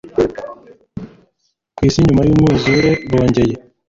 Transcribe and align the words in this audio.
ku 1.75 1.81
isi 1.87 1.99
nyuma 2.05 2.21
yumwuzure 2.27 2.91
bongeye 3.11 3.53